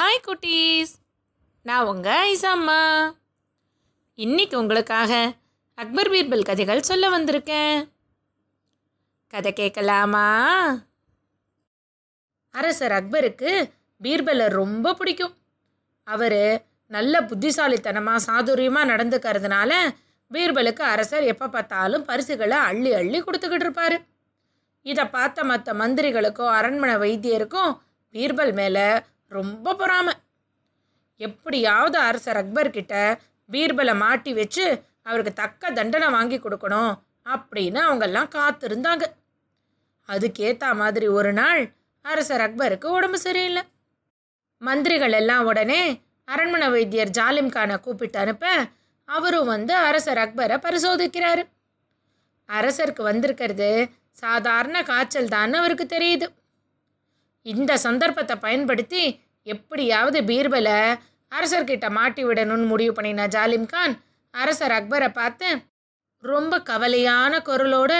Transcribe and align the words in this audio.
Hi 0.00 0.24
குட்டீஸ். 0.26 0.92
நான் 1.62 1.86
உங்கள் 1.86 2.36
ஐசாம்மா. 2.36 2.78
இன்னைக்கு 4.14 4.58
உங்களுக்காக 4.58 5.32
அக்பர் 5.74 6.10
பீர்பல் 6.10 6.44
கதைகள் 6.44 6.80
சொல்ல 6.80 7.18
வந்திருக்கேன். 7.18 7.88
கதை 9.26 9.52
கேட்கலாமா? 9.52 10.24
அரசர் 12.50 12.92
அக்பருக்கு 12.92 13.70
பீர்பலை 14.02 14.48
ரொம்ப 14.48 14.94
பிடிக்கும். 14.94 15.34
அவர் 16.04 16.64
நல்ல 16.86 17.22
புத்திசாலித்தனமாக 17.22 18.24
சாதுரியமாக 18.26 18.90
நடந்துக்கிறதுனால 18.92 19.72
பீர்பலுக்கு 20.32 20.80
அரசர் 20.80 21.22
எப்போ 21.22 21.48
பார்த்தாலும் 21.48 22.04
பரிசுகளை 22.04 22.56
அள்ளி 22.56 22.92
அள்ளி 22.92 23.22
கொடுத்துக்கிட்டு 23.22 23.68
இருப்பார். 23.68 24.00
இதை 24.82 25.04
பார்த்த 25.04 25.44
மற்ற 25.44 25.72
மந்திரிகளுக்கும் 25.72 26.56
அரண்மனை 26.58 26.94
வைத்தியருக்கும் 26.94 27.78
பீர்பல் 28.12 28.52
மேலே 28.52 29.02
ரொம்ப 29.30 29.74
பொறாமை. 29.80 30.14
எப்படியாவது 31.20 31.98
அரசர் 32.08 32.40
அக்பர்கிட்ட 32.42 32.94
பீர்பலை 33.50 33.94
மாட்டி 33.96 34.32
வச்சு 34.34 34.64
அவருக்கு 35.02 35.32
தக்க 35.32 35.70
தண்டனை 35.70 36.08
வாங்கி 36.10 36.38
கொடுக்கணும் 36.38 36.92
அப்படின்னு 37.26 37.80
அவங்கெல்லாம் 37.86 38.30
காத்திருந்தாங்க. 38.36 39.04
அதுக்கேற்ற 40.08 40.72
மாதிரி 40.82 41.06
ஒரு 41.18 41.32
நாள் 41.32 41.62
அரசர் 42.04 42.44
அக்பருக்கு 42.46 42.86
உடம்பு 42.98 43.18
சரியில்லை. 43.18 43.62
மந்திரிகள் 44.62 45.12
எல்லாம் 45.12 45.44
உடனே 45.44 45.82
அரண்மனை 46.28 46.68
வைத்தியர் 46.68 47.14
ஜாலிம் 47.18 47.52
கானை 47.52 47.76
கூப்பிட்டு 47.80 48.18
அனுப்ப 48.18 48.46
அவரும் 49.08 49.50
வந்து 49.54 49.74
அரசர் 49.88 50.20
அக்பரை 50.24 50.56
பரிசோதிக்கிறாரு. 50.66 51.42
அரசருக்கு 52.48 53.02
வந்திருக்கிறது 53.02 53.70
சாதாரண 54.22 54.76
காய்ச்சல் 54.82 55.32
தான் 55.36 55.58
அவருக்கு 55.60 55.86
தெரியுது. 55.96 56.26
இந்த 57.46 57.72
சந்தர்ப்பத்தை 57.76 58.36
பயன்படுத்தி 58.36 59.02
எப்படியாவது 59.50 60.18
பீர்பலை 60.22 60.78
அரசர்கிட்ட 61.32 61.86
மாட்டி 61.90 62.22
விடணும்னு 62.24 62.66
முடிவு 62.66 62.92
பண்ணின 62.92 63.26
ஜாலிம் 63.28 63.66
கான் 63.66 63.94
அரசர் 64.34 64.74
அக்பரை 64.78 65.08
பார்த்து 65.12 65.48
ரொம்ப 66.24 66.54
கவலையான 66.66 67.32
குரலோட 67.44 67.92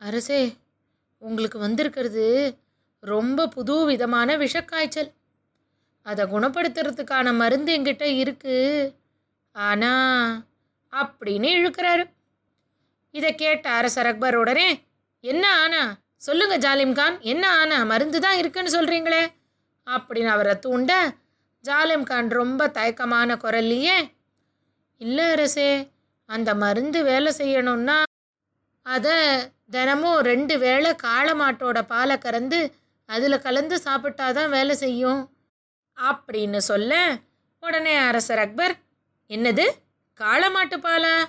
அரசே 0.00 0.42
உங்களுக்கு 1.22 1.58
வந்திருக்கிறது 1.58 2.26
ரொம்ப 3.02 3.46
புது 3.48 3.74
விதமான 3.84 4.36
விஷக்காய்ச்சல். 4.36 5.10
அதை 6.06 6.24
குணப்படுத்துறதுக்கான 6.26 7.36
மருந்து 7.36 7.70
எங்கிட்ட 7.76 8.06
இருக்கு. 8.22 8.56
ஆனா 9.56 9.92
அப்படின்னு 10.92 11.48
இழுக்கிறாரு. 11.58 12.04
இதை 13.14 13.30
கேட்ட 13.34 13.66
அரசர் 13.70 14.06
அக்பர் 14.06 14.36
உடனே 14.36 14.68
என்ன 15.24 15.44
ஆனா? 15.62 15.82
சொல்லுங்க 16.22 16.56
ஜாலிம்கான் 16.58 17.16
என்ன 17.24 17.44
ஆனா? 17.60 17.78
மருந்து 17.84 18.18
தான் 18.20 18.38
இருக்குன்னு 18.38 18.70
சொல்றீங்களே! 18.70 19.22
அப்படின்னு 19.86 20.26
அவரை 20.26 20.58
தூண்ட 20.58 20.92
ஜாலிம் 21.64 22.02
கான் 22.02 22.28
ரொம்ப 22.30 22.68
தயக்கமான 22.68 23.36
குரல்லையே 23.36 23.96
இல்லை 25.00 25.24
அரசே 25.24 25.90
அந்த 26.28 26.54
மருந்து 26.54 27.04
வேலை 27.04 27.32
செய்யணும்னா 27.38 28.02
அதை 28.86 29.16
தினமும் 29.70 30.20
ரெண்டு 30.20 30.58
வேளை 30.58 30.94
காளை 30.94 31.32
மாட்டோட 31.32 31.82
பாலை 31.82 32.18
கறந்து 32.18 32.60
அதில் 33.08 33.40
கலந்து 33.40 33.76
சாப்பிட்டாதான் 33.76 34.48
வேலை 34.48 34.74
செய்யும் 34.74 35.20
அப்படின்னு 35.98 36.56
சொல்ல 36.56 37.18
உடனே 37.62 37.96
அரசர் 37.96 38.38
அக்பர் 38.38 38.74
என்னது? 39.30 39.66
காளை 40.20 40.50
மாட்டு 40.50 40.76
பாலா? 40.78 41.24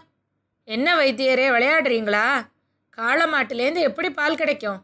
என்ன 0.68 0.96
வைத்தியரே 0.96 1.48
விளையாடுறீங்களா? 1.50 2.48
காளை 2.90 3.26
மாட்டுலேருந்து 3.32 3.80
எப்படி 3.80 4.12
பால் 4.12 4.36
கிடைக்கும்? 4.36 4.80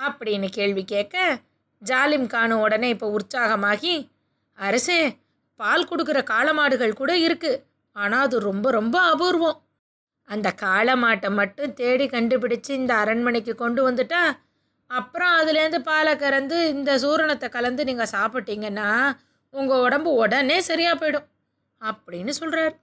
அப்படின்னு 0.00 0.48
கேள்வி 0.48 0.84
கேட்க 0.84 1.16
ஜாலிம் 1.82 2.26
கானு 2.34 2.54
உடனே 2.64 2.88
இப்போ 2.94 3.08
உற்சாகமாகி 3.18 3.94
அரசே 4.58 5.00
பால் 5.60 5.88
கொடுக்குற 5.90 6.18
காளை 6.32 6.52
மாடுகள் 6.58 6.98
கூட 7.00 7.12
இருக்கு. 7.26 7.52
ஆனால் 7.96 8.24
அது 8.26 8.36
ரொம்ப 8.40 8.66
ரொம்ப 8.70 8.96
அபூர்வம். 9.12 9.58
அந்த 10.28 10.48
காளை 10.64 10.94
மாட்டை 11.02 11.28
மட்டும் 11.30 11.74
தேடி 11.74 12.06
கண்டுபிடிச்சு 12.08 12.70
இந்த 12.80 12.92
அரண்மனைக்கு 13.02 13.52
கொண்டு 13.54 13.80
வந்துட்டா 13.88 14.22
அப்புறம் 14.90 15.32
அதுலேருந்து 15.38 15.80
பாலை 15.88 16.12
கறந்து 16.16 16.58
இந்த 16.74 16.90
சூரணத்தை 16.98 17.48
கலந்து 17.56 17.82
நீங்கள் 17.84 18.12
சாப்பிட்டீங்கன்னா 18.16 18.88
உங்கள் 19.54 19.82
உடம்பு 19.86 20.10
உடனே 20.22 20.58
சரியாக 20.60 20.96
போயிடும் 21.00 21.26
அப்படின்னு 21.82 22.32
சொல்கிறார் 22.40 22.74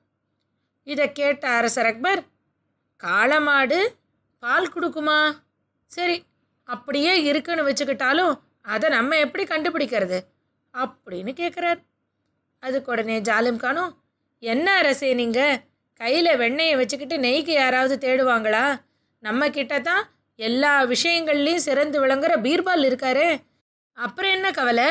இதை 0.88 1.06
கேட்ட 1.12 1.46
அரசர் 1.60 1.90
அக்பர் 1.92 2.22
காளை 3.04 3.40
மாடு 3.40 3.80
பால் 4.44 4.74
கொடுக்குமா? 4.76 5.20
சரி 5.92 6.18
அப்படியே 6.70 7.14
இருக்குன்னு 7.30 7.68
வச்சுக்கிட்டாலும் 7.68 8.34
அதை 8.66 8.88
நம்ம 8.90 9.18
எப்படி 9.18 9.44
கண்டுபிடிக்கிறது? 9.44 10.18
அப்படின்னு 10.74 11.32
கேட்குறார் 11.42 11.80
அதுக்கு 12.64 12.92
உடனே 12.92 13.20
ஜாலிம் 13.20 13.58
கானும் 13.58 13.92
என்ன 14.44 14.68
அரசே 14.78 15.14
நீங்கள் 15.14 15.62
கையில் 16.02 16.38
வெண்ணெயை 16.38 16.76
வச்சுக்கிட்டு 16.78 17.18
நெய்க்கு 17.18 17.54
யாராவது 17.54 17.96
தேடுவாங்களா? 17.98 18.66
நம்ம 19.24 19.50
கிட்ட 19.50 19.76
தான் 19.80 20.04
எல்லா 20.40 20.72
விஷயங்கள்லையும் 20.86 21.66
சிறந்து 21.68 21.98
விளங்குற 22.06 22.34
பீர்பால் 22.42 22.86
இருக்காரே. 22.90 23.30
அப்புறம் 23.98 24.32
என்ன 24.32 24.48
கவலை? 24.52 24.90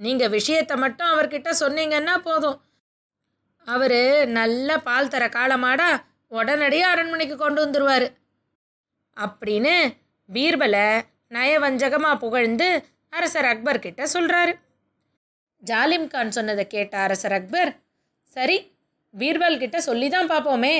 நீங்கள் 0.00 0.28
விஷயத்தை 0.28 0.76
மட்டும் 0.76 1.12
அவர்கிட்ட 1.12 1.50
சொன்னீங்கன்னா 1.60 2.14
போதும். 2.18 2.58
அவர் 3.68 4.00
நல்ல 4.28 4.78
பால் 4.78 5.08
தர 5.08 5.24
காலமாடா 5.26 5.90
உடனடியாக 6.32 6.92
அரண்மனைக்கு 6.92 7.36
கொண்டு 7.36 7.60
வந்துடுவார் 7.64 8.06
அப்படின்னு 9.16 9.74
பீர்பலை 10.28 10.86
நயவஞ்சகமாக 11.30 12.18
புகழ்ந்து 12.18 12.68
அரசர் 13.12 13.44
அக்பர் 13.44 13.78
கிட்ட 13.78 14.02
சொல்கிறாரு 14.14 14.52
ஜாலிம் 15.62 16.08
கான் 16.08 16.30
சொன்னதை 16.30 16.66
கேட்ட 16.66 16.94
அரசர் 16.98 17.32
அக்பர் 17.32 17.70
சரி 18.36 18.56
பீர்பல் 19.14 19.58
கிட்ட 19.58 19.78
சொல்லி 19.80 20.08
தான் 20.08 20.30
பார்ப்போமே 20.30 20.76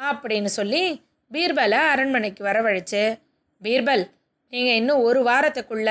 அப்படின்னு 0.00 0.50
சொல்லி 0.58 0.82
பீர்பலை 1.30 1.80
அரண்மனைக்கு 1.92 2.42
வரவழைச்சு 2.44 3.02
பீர்பல் 3.62 4.04
நீங்கள் 4.52 4.74
இன்னும் 4.74 5.02
ஒரு 5.02 5.20
வாரத்துக்குள்ள 5.22 5.90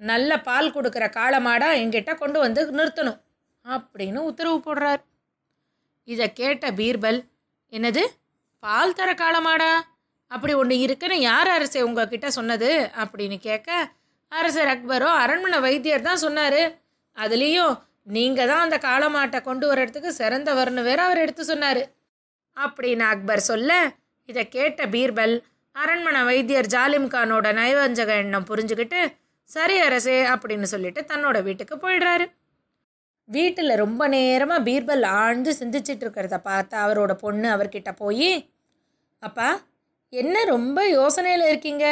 நல்ல 0.00 0.40
பால் 0.40 0.74
கொடுக்குற 0.74 1.04
காலமாடாக 1.10 1.78
எங்கிட்ட 1.78 2.12
கொண்டு 2.14 2.38
வந்து 2.38 2.60
நிறுத்தணும் 2.72 3.20
அப்படின்னு 3.66 4.20
உத்தரவு 4.20 4.58
போடுறார். 4.58 5.02
இதை 6.08 6.26
கேட்ட 6.32 6.70
பீர்பல் 6.70 7.20
என்னது 7.72 8.02
பால் 8.62 8.94
தர 8.94 9.10
காலமாடா? 9.12 9.72
அப்படி 10.30 10.52
ஒன்று 10.52 10.76
இருக்குன்னு 10.78 11.20
யார் 11.20 11.48
அரசே 11.48 11.82
உங்ககிட்ட 11.82 12.28
சொன்னது? 12.28 12.90
அப்படின்னு 12.96 13.36
கேட்க 13.38 13.70
அரசர் 14.38 14.70
அக்பரோ 14.74 15.10
அரண்மனை 15.22 15.58
வைத்தியர் 15.66 16.06
தான் 16.08 16.22
சொன்னார். 16.26 16.62
அதுலேயும் 17.16 17.74
நீங்கள் 18.16 18.48
தான் 18.50 18.64
அந்த 18.66 18.76
காலமாட்டை 18.86 19.38
கொண்டு 19.48 19.66
வரத்துக்கு 19.70 20.10
சிறந்தவர்னு 20.20 20.82
வேற 20.88 21.00
அவர் 21.08 21.22
எடுத்து 21.24 21.44
சொன்னார். 21.50 21.82
அப்படின்னு 22.56 23.04
அக்பர் 23.12 23.42
சொல்ல 23.50 23.72
இதை 24.28 24.42
கேட்ட 24.56 24.82
பீர்பல் 24.94 25.34
அரண்மனை 25.76 26.20
வைத்தியர் 26.30 26.68
ஜாலிம்கானோட 26.74 27.46
நயவஞ்சக 27.60 28.10
எண்ணம் 28.22 28.48
புரிஞ்சுக்கிட்டு 28.50 29.00
சரி 29.50 29.76
அரசே 29.86 30.18
அப்படின்னு 30.32 30.66
சொல்லிட்டு 30.72 31.00
தன்னோட 31.10 31.36
வீட்டுக்கு 31.46 31.74
போயிடுறாரு. 31.84 32.26
வீட்டில் 33.28 33.80
ரொம்ப 33.82 34.02
நேரமாக 34.14 34.64
பீர்பல் 34.68 35.04
ஆழ்ந்து 35.20 35.50
சிந்திச்சிட்டு 35.60 36.04
இருக்கிறத 36.04 36.36
பார்த்து 36.48 36.76
அவரோட 36.84 37.12
பொண்ணு 37.24 37.48
அவர்கிட்ட 37.54 37.90
போய் 38.02 38.30
அப்பா 39.22 39.48
என்ன 40.12 40.44
ரொம்ப 40.54 40.78
யோசனையில் 40.98 41.48
இருக்கீங்க? 41.50 41.86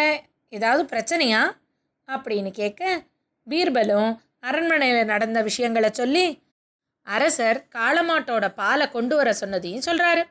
ஏதாவது 0.53 0.83
பிரச்சனையா? 0.93 1.43
அப்படின்னு 2.09 2.51
கேட்க 2.51 3.05
பீர்பலும் 3.49 4.19
அரண்மனையில் 4.41 5.05
நடந்த 5.05 5.43
விஷயங்களை 5.43 5.91
சொல்லி 5.93 6.43
அரசர் 7.03 7.67
காளமாட்டோட 7.75 8.55
பாலை 8.55 8.91
கொண்டு 8.91 9.17
வர 9.17 9.31
சொன்னதையும் 9.41 9.87
சொல்கிறாரு 9.87 10.23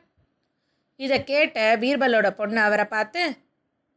இதை 0.96 1.24
கேட்ட 1.24 1.76
பீர்பலோட 1.76 2.30
பொண்ணு 2.30 2.60
அவரை 2.60 2.84
பார்த்து 2.84 3.36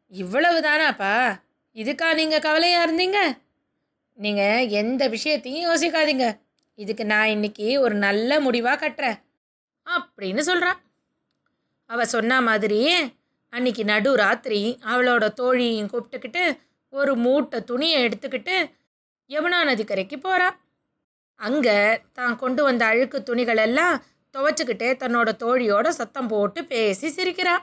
இவ்வளவு 0.08 0.60
தானாப்பா 0.60 1.44
இதுக்கா 1.76 2.14
நீங்கள் 2.14 2.40
கவலையாக 2.40 2.86
இருந்தீங்க? 2.86 3.38
நீங்கள் 4.14 4.68
எந்த 4.68 5.08
விஷயத்தையும் 5.08 5.68
யோசிக்காதீங்க. 5.70 6.40
இதுக்கு 6.76 7.06
நான் 7.06 7.28
இன்னைக்கு 7.28 7.82
ஒரு 7.82 7.96
நல்ல 7.96 8.40
முடிவாக 8.40 8.90
கட்டுறேன். 8.90 9.18
அப்படின்னு 9.88 10.40
சொல்கிறான் 10.40 10.80
அவள் 11.90 12.06
சொன்ன 12.06 12.42
மாதிரியே 12.42 13.14
அன்னைக்கு 13.50 13.84
நடு 13.84 14.16
ராத்திரி 14.16 14.78
அவளோட 14.84 15.26
தோழியையும் 15.42 15.92
கூப்பிட்டுக்கிட்டு 15.94 16.44
ஒரு 16.96 17.14
மூட்டை 17.16 17.60
துணியை 17.64 17.98
எடுத்துக்கிட்டு 18.08 18.56
யமுனா 19.30 19.60
நதிக்கரைக்கு 19.70 20.18
போகிறா 20.20 20.50
அங்கே 21.40 21.78
தான் 22.14 22.36
கொண்டு 22.36 22.62
வந்த 22.64 22.84
அழுக்கு 22.86 23.18
துணிகள் 23.24 23.62
எல்லாம் 23.68 23.96
துவைச்சிக்கிட்டே 24.36 24.90
தன்னோட 25.02 25.30
தோழியோட 25.44 25.88
சத்தம் 25.98 26.30
போட்டு 26.34 26.60
பேசி 26.66 27.08
சிரிக்கிறா. 27.18 27.56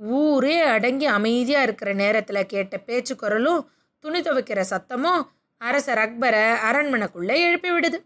ஊரே 0.00 0.56
அடங்கி 0.74 1.06
அமைதியாக 1.18 1.66
இருக்கிற 1.66 1.90
நேரத்தில் 2.02 2.48
கேட்ட 2.52 2.74
பேச்சு 2.88 3.14
குரலும் 3.16 3.62
துணி 4.04 4.20
துவைக்கிற 4.20 4.60
சத்தமும் 4.72 5.22
அரசர் 5.60 6.00
அக்பரை 6.04 6.44
அரண்மனைக்குள்ளே 6.68 7.36
எழுப்பி 7.46 7.70
விடுது. 7.74 7.98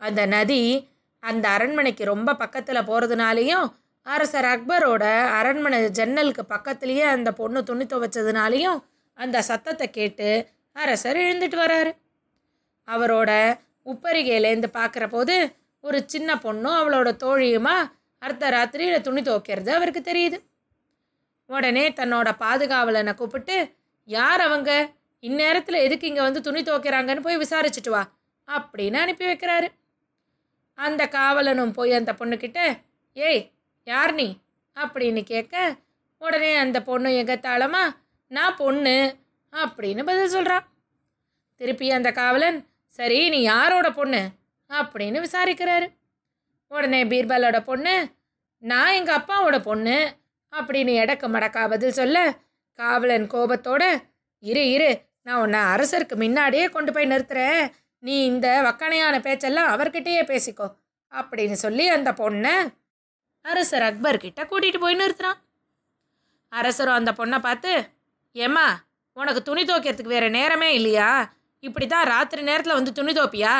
அந்த 0.00 0.20
நதி 0.26 0.60
அந்த 1.22 1.44
அரண்மனைக்கு 1.48 2.04
ரொம்ப 2.04 2.30
பக்கத்தில் 2.34 2.86
போகிறதுனாலையும் 2.88 3.66
அரசர் 4.06 4.48
அக்பரோட 4.52 5.04
அரண்மனை 5.38 5.78
ஜன்னலுக்கு 5.90 6.42
பக்கத்துலேயே 6.54 7.06
அந்த 7.14 7.30
பொண்ணு 7.32 7.60
துணி 7.62 7.84
துவைச்சதுனாலையும் 7.92 8.78
அந்த 9.18 9.42
சத்தத்தை 9.42 9.90
கேட்டு 9.90 10.28
அரசர் 10.72 11.16
எழுந்துட்டு 11.16 11.58
வராரு. 11.64 11.92
அவரோட 12.88 13.30
உப்பரிகையிலேருந்து 13.86 14.68
பார்க்குற 14.72 15.08
போது 15.08 15.56
ஒரு 15.80 16.02
சின்ன 16.06 16.34
பொண்ணும் 16.34 16.78
அவளோட 16.80 17.08
தோழியுமா 17.24 17.76
அர்த்த 18.18 18.50
ராத்திரியில் 18.50 19.00
துணி 19.00 19.22
துவைக்கிறது 19.22 19.70
அவருக்கு 19.70 20.00
தெரியுது. 20.00 20.38
உடனே 21.46 21.90
தன்னோட 21.90 22.28
பாதுகாவலனை 22.38 23.14
கூப்பிட்டு 23.14 23.56
யார் 24.04 24.40
அவங்க? 24.40 24.70
இந்நேரத்தில் 25.22 25.82
எதுக்கு 25.82 26.06
இங்கே 26.06 26.20
வந்து 26.20 26.40
துணி 26.40 26.62
துவைக்கிறாங்கன்னு 26.62 27.20
போய் 27.20 27.36
விசாரிச்சுட்டு 27.36 27.90
வா 27.90 28.02
அப்படின்னு 28.48 28.94
அனுப்பி 28.94 29.24
வைக்கிறாரு. 29.26 29.68
அந்த 30.78 31.06
காவலனும் 31.06 31.72
போய் 31.72 31.92
அந்த 31.92 32.12
பொண்ணுக்கிட்ட 32.12 32.60
ஏய் 33.16 33.42
யார் 33.84 34.14
நீ? 34.14 34.38
அப்படின்னு 34.76 35.22
கேட்க 35.22 35.76
உடனே 36.18 36.56
அந்த 36.56 36.82
பொண்ணு 36.82 37.10
எகத்தாளமா 37.10 37.82
நான் 38.30 38.56
பொண்ணு 38.56 39.16
அப்படின்னு 39.52 40.04
பதில் 40.04 40.28
சொல்கிறான் 40.28 40.64
திருப்பி 41.56 41.90
அந்த 41.90 42.12
காவலன் 42.12 42.58
சரி 42.98 43.28
நீ 43.28 43.42
யாரோட 43.42 43.90
பொண்ணு 43.90 44.28
அப்படின்னு 44.70 45.18
விசாரிக்கிறாரு. 45.26 45.86
உடனே 46.68 47.04
பீர்பாலோட 47.04 47.64
பொண்ணு 47.64 47.94
நான் 48.62 48.92
எங்கள் 48.92 49.16
அப்பாவோட 49.16 49.62
பொண்ணு 49.62 50.16
அப்படின்னு 50.52 50.92
எடக்க 51.02 51.24
மடக்கா 51.34 51.68
பதில் 51.68 51.92
சொல்ல 51.92 52.38
காவலன் 52.72 53.26
கோபத்தோட 53.26 53.82
இரு 54.38 54.70
இரு 54.70 54.90
நான் 55.22 55.40
உன்னை 55.40 55.60
அரசருக்கு 55.60 56.16
முன்னாடியே 56.16 56.68
கொண்டு 56.68 56.92
போய் 56.92 57.06
நிறுத்துறேன். 57.06 57.72
நீ 57.98 58.24
இந்த 58.24 58.48
வக்கணையான 58.64 59.16
பேச்செல்லாம் 59.20 59.72
அவர்கிட்டயே 59.74 60.22
பேசிக்கோ 60.30 60.66
அப்படின்னு 61.12 61.52
சொல்லி 61.52 61.88
அந்த 61.88 62.12
பொண்ணை 62.12 62.54
அரசர் 63.42 63.82
அக்பர்கிட்ட 63.82 64.40
கூட்டிகிட்டு 64.50 64.80
போய் 64.80 64.96
நிறுத்துறான். 64.96 65.38
அரசரும் 66.48 66.94
அந்த 66.94 67.12
பொண்ணை 67.12 67.38
பார்த்து 67.38 67.72
ஏம்மா 68.36 68.66
உனக்கு 69.16 69.40
துணி 69.42 69.62
துவைக்கிறதுக்கு 69.64 70.14
வேறு 70.14 70.28
நேரமே 70.30 70.68
இல்லையா? 70.78 71.10
இப்படி 71.62 71.86
தான் 71.86 72.08
ராத்திரி 72.12 72.42
நேரத்தில் 72.42 72.78
வந்து 72.78 72.92
துணி 72.92 73.12
துவைப்பியா? 73.12 73.54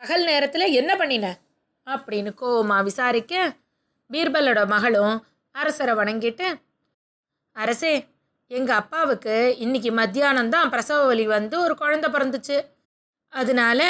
பகல் 0.00 0.24
நேரத்தில் 0.24 0.74
என்ன 0.80 0.92
பண்ணின? 0.96 1.26
அப்படின்னு 1.86 2.30
கோவமா 2.40 2.78
விசாரிக்க 2.88 3.34
பீர்பலோட 4.10 4.60
மகளும் 4.66 5.16
அரசரை 5.54 5.94
வணங்கிட்டு 6.00 6.46
அரசே 7.56 7.94
எங்கள் 8.50 8.76
அப்பாவுக்கு 8.76 9.34
இன்னைக்கு 9.64 9.90
மத்தியானம் 9.92 10.52
தான் 10.54 10.70
பிரசவ 10.70 11.02
வலி 11.06 11.26
வந்து 11.26 11.56
ஒரு 11.64 11.74
குழந்தை 11.82 12.08
பிறந்துச்சு. 12.10 12.56
அதனால 13.32 13.80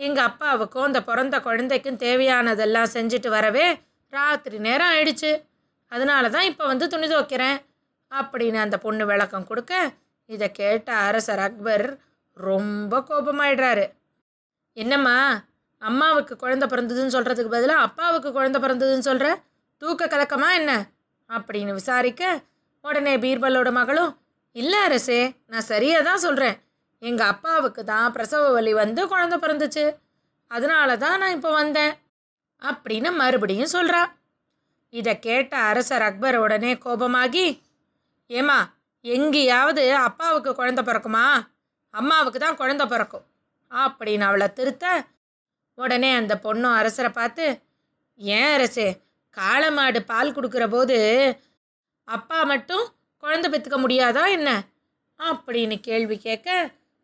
எங்கள் 0.00 0.26
அப்பாவுக்கும் 0.30 0.86
அந்த 0.88 1.00
பிறந்த 1.02 1.36
குழந்தைக்கும் 1.40 2.00
தேவையானதெல்லாம் 2.04 2.92
செஞ்சுட்டு 2.96 3.28
வரவே 3.28 3.66
ராத்திரி 4.12 4.58
நேரம் 4.58 4.92
ஆயிடுச்சு. 4.94 5.30
அதனால 5.92 6.28
தான் 6.28 6.48
இப்போ 6.50 6.64
வந்து 6.66 6.86
துணி 6.88 7.06
துவைக்கிறேன். 7.06 7.56
அப்படின்னு 8.12 8.56
அந்த 8.56 8.76
பொண்ணு 8.78 9.06
விளக்கம் 9.06 9.46
கொடுக்க 9.46 9.74
இதை 10.28 10.52
கேட்ட 10.52 10.88
அரசர் 11.08 11.38
அக்பர் 11.38 11.86
ரொம்ப 12.36 13.00
கோபமாயிடுறாரு. 13.08 13.84
என்னம்மா 14.76 15.16
அம்மாவுக்கு 15.82 16.36
குழந்தை 16.36 16.66
பிறந்ததுன்னு 16.68 17.14
சொல்கிறதுக்கு 17.16 17.54
பதிலாக 17.54 17.80
அப்பாவுக்கு 17.80 18.32
குழந்தை 18.32 18.60
பிறந்ததுன்னு 18.60 19.08
சொல்கிற 19.08 19.28
தூக்க 19.82 20.06
கலக்கமா 20.06 20.48
என்ன? 20.54 20.72
அப்படின்னு 21.30 21.72
விசாரிக்க 21.72 22.22
உடனே 22.84 23.14
பீர்பலோட 23.16 23.70
மகளும் 23.72 24.12
இல்லை 24.56 24.78
அரசே 24.78 25.20
நான் 25.46 25.68
சரியாக 25.72 26.02
தான் 26.02 26.18
சொல்கிறேன் 26.18 26.56
எங்கள் 27.02 27.26
அப்பாவுக்கு 27.26 27.84
தான் 27.84 28.12
பிரசவ 28.12 28.44
வலி 28.52 28.72
வந்து 28.72 29.02
குழந்தை 29.08 29.36
பிறந்துச்சு. 29.38 29.84
அதனால 30.50 30.96
தான் 30.96 31.18
நான் 31.18 31.30
இப்போ 31.30 31.50
வந்தேன். 31.52 31.94
அப்படின்னு 32.62 33.10
மறுபடியும் 33.12 33.72
சொல்கிறா 33.72 34.02
இதை 34.92 35.18
கேட்ட 35.18 35.56
அரசர் 35.58 36.02
அக்பர் 36.02 36.36
உடனே 36.36 36.72
கோபமாகி 36.74 37.46
ஏமா 38.30 38.58
எங்கேயாவது 39.04 39.82
அப்பாவுக்கு 39.96 40.50
குழந்த 40.50 40.80
பிறக்குமா? 40.82 41.26
அம்மாவுக்கு 41.94 42.38
தான் 42.38 42.58
குழந்த 42.58 42.84
பிறக்கும். 42.86 43.24
அப்படின்னு 43.70 44.20
அவளை 44.20 44.52
திருத்த 44.52 44.86
உடனே 45.78 46.10
அந்த 46.14 46.34
பொண்ணும் 46.42 46.76
அரசரை 46.76 47.10
பார்த்து 47.10 47.44
ஏன் 48.20 48.52
அரசே 48.54 48.88
காளை 49.36 49.70
மாடு 49.70 50.00
பால் 50.04 50.34
கொடுக்குற 50.34 50.68
போது 50.68 50.96
அப்பா 52.08 52.42
மட்டும் 52.42 52.84
குழந்தை 53.22 53.48
பெற்றுக்க 53.50 53.78
முடியாதா 53.84 54.24
என்ன? 54.28 54.50
அப்படின்னு 55.20 55.76
கேள்வி 55.80 56.16
கேட்க 56.18 56.48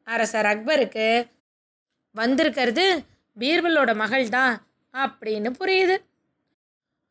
அரசர் 0.06 0.46
அக்பருக்கு 0.46 1.06
வந்திருக்கிறது 2.14 2.84
பீர்பலோட 3.36 3.94
மகள் 3.94 4.28
தான் 4.28 4.54
அப்படின்னு 4.94 5.50
புரியுது. 5.60 5.96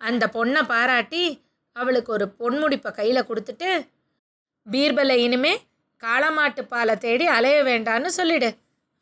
அந்த 0.02 0.24
பொண்ணை 0.34 0.62
பாராட்டி 0.64 1.24
அவளுக்கு 1.76 2.12
ஒரு 2.12 2.26
பொன்முடிப்பை 2.40 2.92
கையில் 2.92 3.28
கொடுத்துட்டு 3.30 3.70
பீர்பலை 4.68 5.16
இனிமே 5.26 5.54
காளமாட்டு 6.04 6.62
பாலை 6.62 6.96
தேடி 6.96 7.26
அலைய 7.28 7.64
வேண்டான்னு 7.64 8.10
சொல்லிடு. 8.18 8.50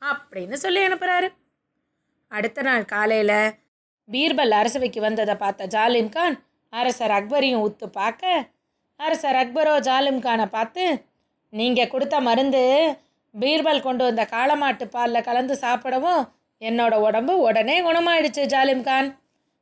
அப்படின்னு 0.01 0.53
சொல்லி 0.53 0.79
அனுப்புகிறாரு 0.87 1.27
அடுத்த 2.31 2.61
நாள் 2.61 2.85
காலையில் 2.85 3.39
பீர்பல் 4.09 4.53
அரசவைக்கு 4.59 4.99
வந்ததை 5.01 5.35
பார்த்த 5.35 5.65
ஜாலிம் 5.65 6.09
கான் 6.09 6.35
அரசர் 6.73 7.11
அக்பரையும் 7.11 7.63
உத்து 7.67 7.87
பார்க்க 7.91 8.49
அரசர் 8.99 9.35
அக்பரோ 9.35 9.79
ஜாலிம் 9.79 10.21
கானை 10.21 10.45
பார்த்து 10.45 10.83
நீங்கள் 11.53 11.87
கொடுத்த 11.87 12.15
மருந்து 12.19 12.63
பீர்பல் 13.39 13.81
கொண்டு 13.81 14.03
வந்த 14.03 14.23
காளமாட்டு 14.31 14.85
பாலில் 14.85 15.27
கலந்து 15.29 15.55
சாப்பிடவும் 15.55 16.21
என்னோட 16.61 16.93
உடம்பு 17.07 17.33
உடனே 17.39 17.75
குணமாயிடுச்சு 17.81 18.43
ஜாலிம் 18.45 18.83
கான். 18.83 19.09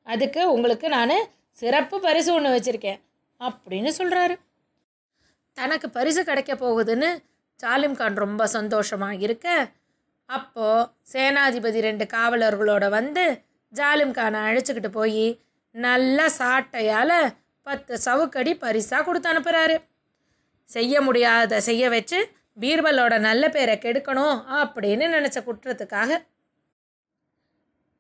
அதுக்கு 0.08 0.42
உங்களுக்கு 0.54 0.90
நான் 0.90 1.18
சிறப்பு 1.58 1.96
பரிசு 2.00 2.34
ஒன்று 2.34 2.56
வச்சுருக்கேன். 2.56 3.00
அப்படின்னு 3.42 3.92
சொல்கிறாரு 3.98 4.36
தனக்கு 5.58 5.88
பரிசு 5.90 6.22
கிடைக்க 6.24 6.54
போகுதுன்னு 6.56 7.10
ஜாலிம்கான் 7.60 8.18
ரொம்ப 8.18 8.48
சந்தோஷமாக 8.48 9.20
இருக்க 9.20 9.48
அப்போது 10.30 10.88
சேனாதிபதி 11.12 11.80
ரெண்டு 11.80 12.06
காவலர்களோட 12.06 12.86
வந்து 12.90 13.24
ஜாலிம் 13.74 14.14
கானை 14.14 14.40
அழைச்சிக்கிட்டு 14.42 14.92
போய் 14.92 15.28
நல்ல 15.76 16.28
சாட்டையால் 16.40 17.18
பத்து 17.68 17.94
சவுக்கடி 17.98 18.52
பரிசாக 18.56 19.04
கொடுத்து 19.04 19.30
அனுப்புகிறாரு 19.32 19.76
செய்ய 20.70 21.02
முடியாத 21.02 21.60
செய்ய 21.62 21.90
வச்சு 21.90 22.20
பீர்பலோட 22.58 23.16
நல்ல 23.20 23.44
பேரை 23.50 23.76
கெடுக்கணும் 23.78 24.38
அப்படின்னு 24.62 25.08
நினச்ச 25.08 25.38
குற்றத்துக்காக 25.44 26.12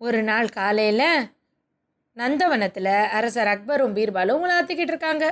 ஒரு 0.01 0.21
நாள் 0.24 0.50
காலையில் 0.50 1.10
நந்தவனத்தில் 2.18 2.94
அரசர் 3.12 3.48
அக்பரும் 3.48 3.95
பீர்பாலும் 3.95 4.44
உலாத்திக்கிட்டு 4.44 4.94
இருக்காங்க. 4.94 5.25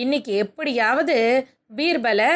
இன்னைக்கு 0.00 0.32
எப்படியாவது 0.42 1.14
பீர்பலை 1.76 2.30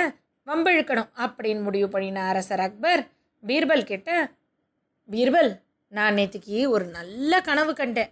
வம்பிழுக்கணும் 0.47 1.11
அப்படின்னு 1.25 1.63
முடிவு 1.63 1.89
பண்ணின 1.89 2.23
அரசர் 2.31 2.63
அக்பர் 2.67 3.03
பீர்பல் 3.47 3.85
கிட்ட 3.91 4.11
பீர்பல் 5.11 5.51
நான் 5.93 6.17
நேற்றுக்கு 6.19 6.57
ஒரு 6.75 6.85
நல்ல 6.97 7.41
கனவு 7.49 7.73
கண்டேன். 7.75 8.11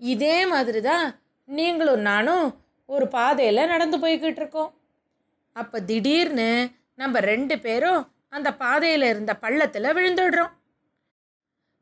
இதே 0.00 0.46
மாதிரி 0.52 0.80
தான் 0.80 1.06
நீங்களும் 1.48 2.00
நானும் 2.00 2.46
ஒரு 2.86 3.06
பாதையில் 3.16 3.70
நடந்து 3.72 3.98
போய்கிட்டு 3.98 4.42
இருக்கோம். 4.42 4.72
அப்போ 5.56 5.80
திடீர்னு 5.80 6.48
நம்ம 6.94 7.20
ரெண்டு 7.30 7.56
பேரும் 7.58 8.02
அந்த 8.28 8.48
பாதையில் 8.62 9.06
இருந்த 9.12 9.34
பள்ளத்தில் 9.44 9.94
விழுந்துடுறோம். 9.98 10.52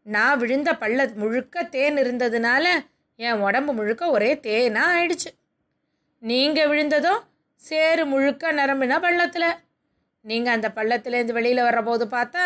நான் 0.07 0.39
விழுந்த 0.39 0.73
பள்ள 0.83 1.09
முழுக்க 1.23 1.65
தேன் 1.77 2.03
இருந்ததுனால 2.05 2.67
என் 3.17 3.43
உடம்பு 3.47 3.73
முழுக்க 3.73 4.05
ஒரே 4.11 4.33
தேனாக 4.47 4.95
ஆயிடுச்சு. 4.97 5.33
நீங்கள் 6.25 6.69
விழுந்ததும் 6.71 7.23
சேறு 7.63 8.03
முழுக்க 8.13 8.53
நிரம்பின 8.59 8.99
பள்ளத்தில். 9.05 9.51
நீங்கள் 10.25 10.55
அந்த 10.57 10.69
பள்ளத்துலேருந்து 10.77 11.37
வெளியில் 11.39 11.67
வர்றபோது 11.67 12.05
பார்த்தா 12.17 12.45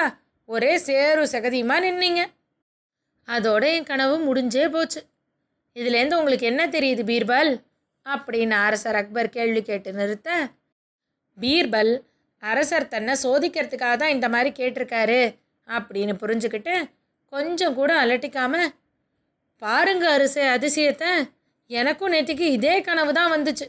ஒரே 0.48 0.72
சேரு 0.88 1.22
சகதியுமாக 1.34 1.84
நின்னீங்க. 1.84 2.22
அதோட 3.28 3.62
என் 3.76 3.88
கனவு 3.90 4.14
முடிஞ்சே 4.28 4.66
போச்சு. 4.74 5.00
இதுலேருந்து 5.76 6.18
உங்களுக்கு 6.20 6.46
என்ன 6.52 6.62
தெரியுது 6.76 7.02
பீர்பல்? 7.10 7.52
அப்படின்னு 8.06 8.56
அரசர் 8.66 8.98
அக்பர் 9.00 9.34
கேள்வி 9.36 9.62
கேட்டு 9.62 9.90
நிறுத்த 9.92 10.28
பீர்பல் 11.38 11.92
அரசர் 12.42 12.92
தன்னை 12.94 13.14
சோதிக்கிறதுக்காக 13.24 13.96
தான் 13.96 14.14
இந்த 14.16 14.26
மாதிரி 14.34 14.50
கேட்டிருக்காரு 14.58 15.20
அப்படின்னு 15.68 16.14
புரிஞ்சுக்கிட்டு 16.22 16.74
கொஞ்சம் 17.32 17.74
கூட 17.74 17.90
அலட்டிக்காம 18.02 18.54
பாருங்க 19.62 20.04
அரசே 20.16 20.44
அதிசயத்தை 20.48 21.10
எனக்கும் 21.70 22.12
நேற்றுக்கு 22.14 22.46
இதே 22.56 22.74
கனவு 22.80 23.12
தான் 23.12 23.32
வந்துச்சு. 23.34 23.66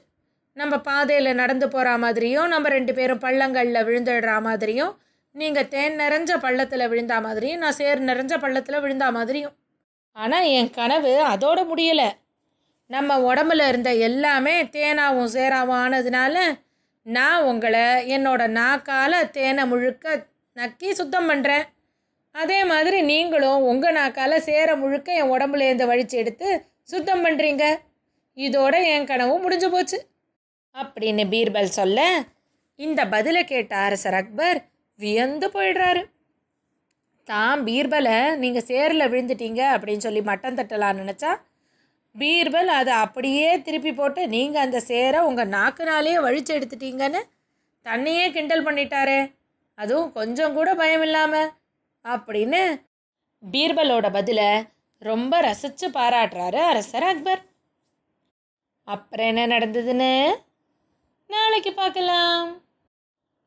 நம்ம 0.57 0.75
பாதையில் 0.87 1.39
நடந்து 1.41 1.67
போகிற 1.67 1.89
மாதிரியும் 1.97 2.47
நம்ம 2.47 2.69
ரெண்டு 2.69 2.93
பேரும் 2.93 3.23
பள்ளங்களில் 3.25 3.85
விழுந்துடுற 3.87 4.33
மாதிரியும் 4.47 4.93
நீங்கள் 5.35 5.69
தேன் 5.73 5.99
நிறைஞ்ச 6.01 6.31
பள்ளத்தில் 6.45 6.89
விழுந்தா 6.91 7.17
மாதிரியும் 7.27 7.61
நான் 7.63 7.77
சேர் 7.81 7.99
நிறைஞ்ச 8.09 8.33
பள்ளத்தில் 8.43 8.81
விழுந்தா 8.83 9.09
மாதிரியும். 9.17 9.55
ஆனால் 10.15 10.47
என் 10.59 10.71
கனவு 10.71 11.11
அதோட 11.33 11.59
முடியலை. 11.71 12.09
நம்ம 12.89 13.17
உடம்புல 13.29 13.67
இருந்த 13.67 13.89
எல்லாமே 14.07 14.55
தேனாவும் 14.75 15.33
சேராவும் 15.35 15.79
ஆனதுனால 15.83 16.37
நான் 17.05 17.43
உங்களை 17.43 17.85
என்னோட 18.15 18.41
நாக்கால் 18.59 19.17
தேனை 19.31 19.63
முழுக்க 19.65 20.15
நக்கி 20.57 20.89
சுத்தம் 20.91 21.29
பண்ணுறேன் 21.29 21.65
அதே 22.35 22.57
மாதிரி 22.63 22.97
நீங்களும் 23.11 23.67
உங்கள் 23.71 23.95
நாக்கால் 23.99 24.35
சேர 24.41 24.75
முழுக்க 24.75 25.19
என் 25.19 25.31
உடம்புலேருந்து 25.35 25.85
வழித்து 25.85 26.17
எடுத்து 26.17 26.49
சுத்தம் 26.83 27.23
பண்ணுறீங்க 27.25 27.65
இதோட 28.45 28.75
என் 28.93 29.09
கனவும் 29.11 29.43
முடிஞ்சு 29.45 29.67
போச்சு. 29.73 29.97
அப்படின்னு 30.75 31.23
பீர்பல் 31.33 31.77
சொல்ல 31.79 31.99
இந்த 32.79 33.01
பதிலை 33.13 33.41
கேட்ட 33.43 33.73
அரசர் 33.87 34.17
அக்பர் 34.19 34.59
வியந்து 34.99 35.47
போயிடுறாரு. 35.55 36.01
தான் 37.29 37.59
பீர்பலை 37.67 38.17
நீங்கள் 38.43 38.67
சேரில் 38.69 39.09
விழுந்துட்டீங்க 39.11 39.61
அப்படின்னு 39.73 40.05
சொல்லி 40.05 40.21
மட்டம் 40.29 40.57
தட்டலாம் 40.59 40.99
நினச்சா 41.01 41.31
பீர்பல் 42.15 42.69
அதை 42.77 42.93
அப்படியே 43.05 43.49
திருப்பி 43.65 43.91
போட்டு 43.93 44.21
நீங்கள் 44.35 44.63
அந்த 44.65 44.79
சேரை 44.87 45.19
உங்கள் 45.29 45.51
நாக்குனாலேயே 45.57 46.23
வழித்து 46.25 46.51
எடுத்துட்டீங்கன்னு 46.57 47.21
தன்னையே 47.85 48.25
கிண்டல் 48.35 48.65
பண்ணிட்டாரே. 48.67 49.19
அதுவும் 49.77 50.09
கொஞ்சம் 50.17 50.55
கூட 50.57 50.69
பயம் 50.81 51.03
இல்லாமல் 51.07 51.51
அப்படின்னு 52.05 52.61
பீர்பலோட 53.43 54.07
பதிலை 54.17 54.49
ரொம்ப 55.01 55.33
ரசித்து 55.47 55.87
பாராட்டுறாரு 55.97 56.61
அரசர் 56.71 57.07
அக்பர். 57.11 57.41
அப்புறம் 58.89 59.35
என்ன 59.35 59.47
நடந்ததுன்னு? 59.47 60.35
நாளைக்கு 61.27 61.73
பார்க்கலாம். 61.73 62.61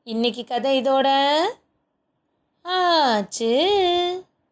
இன்னைக்கு 0.05 0.45
கதை 0.45 0.81
இதோட 0.81 1.09
ஆச்சு. 2.63 3.53